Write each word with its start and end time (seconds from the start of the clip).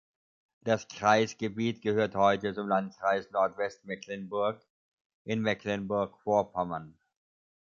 Das 0.61 0.87
Kreisgebiet 0.87 1.83
gehört 1.83 2.15
heute 2.15 2.55
zum 2.55 2.67
Landkreis 2.67 3.29
Nordwestmecklenburg 3.29 4.59
in 5.25 5.43
Mecklenburg-Vorpommern. 5.43 6.97